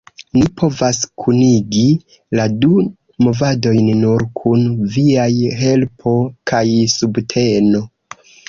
Ni 0.35 0.43
povas 0.59 0.99
kunigi 1.23 1.83
la 2.39 2.47
du 2.63 2.71
movadojn 3.27 3.91
nur 3.99 4.25
kun 4.41 4.67
viaj 4.97 5.29
helpo 5.61 6.19
kaj 6.55 6.67
subteno. 6.99 7.85